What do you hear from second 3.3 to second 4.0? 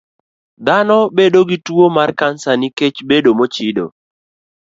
mochido.